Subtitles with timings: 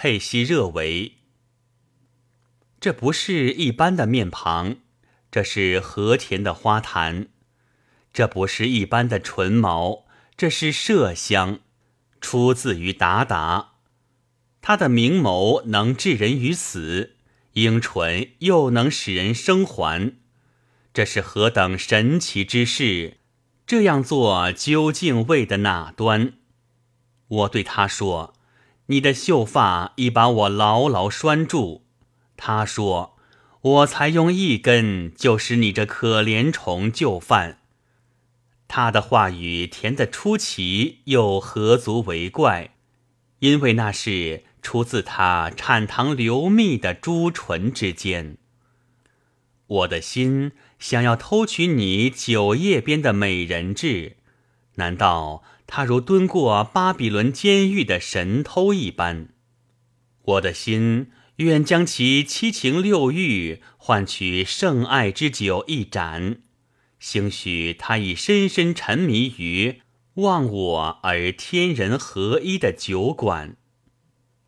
[0.00, 1.14] 佩西热维。
[2.78, 4.76] 这不是一般的面庞，
[5.28, 7.24] 这是和田的花坛；
[8.12, 10.06] 这不是一般的唇毛，
[10.36, 11.58] 这是麝香，
[12.20, 13.72] 出自于达达。
[14.60, 17.16] 他的明眸能置人于死，
[17.54, 20.14] 樱唇又能使人生还。
[20.94, 23.16] 这是何等神奇之事！
[23.66, 26.34] 这样做究竟为的哪端？
[27.26, 28.34] 我对他说
[28.88, 31.86] ：“你的秀发已把我牢牢拴住。”
[32.36, 33.16] 他说
[33.60, 37.60] ：“我才用一根，就使你这可怜虫就范。”
[38.68, 42.74] 他的话语甜得出奇，又何足为怪？
[43.38, 48.36] 因为那是出自他产糖流蜜的朱唇之间。
[49.66, 54.16] 我的心想要偷取你酒液边的美人痣，
[54.74, 59.28] 难道他如蹲过巴比伦监狱的神偷一般？
[60.22, 61.12] 我的心。
[61.38, 66.40] 愿将其七情六欲换取圣爱之酒一盏，
[66.98, 69.80] 兴许他已深深沉迷于
[70.14, 73.56] 忘我而天人合一的酒馆。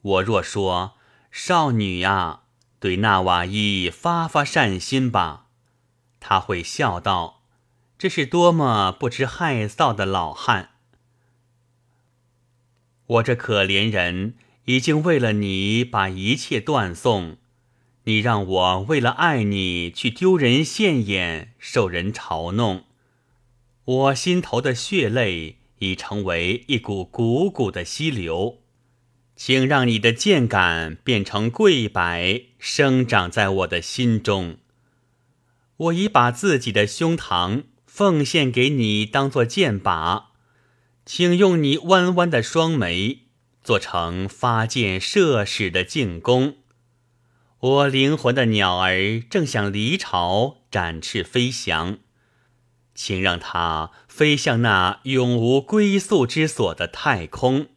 [0.00, 0.94] 我若说
[1.30, 2.46] 少女啊，
[2.80, 5.46] 对纳瓦伊发发善心吧，
[6.18, 7.44] 他会笑道
[7.96, 10.70] ：“这是多么不知害臊的老汉！”
[13.12, 14.34] 我这可怜人。
[14.66, 17.36] 已经为了你把一切断送，
[18.04, 22.84] 你让我为了爱你去丢人现眼，受人嘲弄。
[23.84, 28.58] 我心头的血泪已成为一股汩汩的溪流，
[29.34, 34.58] 请让你的剑杆变成桂柏，生长在我的心中。
[35.76, 40.26] 我已把自己的胸膛奉献给你，当做箭靶，
[41.04, 43.20] 请用你弯弯的双眉。
[43.64, 46.56] 做成发箭射矢的进攻，
[47.60, 51.98] 我灵魂的鸟儿正想离巢展翅飞翔，
[52.92, 57.68] 请让它飞向那永无归宿之所的太空。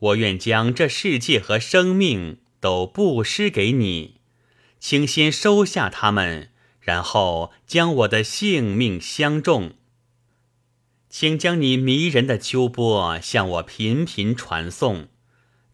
[0.00, 4.16] 我愿将这世界和生命都布施给你，
[4.80, 6.50] 请先收下它们，
[6.80, 9.74] 然后将我的性命相中。
[11.16, 15.06] 请将你迷人的秋波向我频频传送，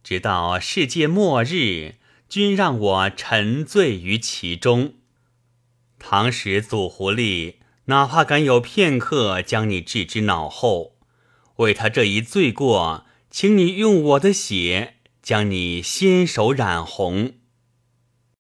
[0.04, 1.94] 直到世界末日，
[2.28, 4.96] 均让我沉醉于其中。
[5.98, 7.54] 唐时祖狐狸
[7.86, 10.96] 哪怕敢有片刻将你置之脑后，
[11.56, 17.32] 为他这一罪过，请你用我的血将你先手染红。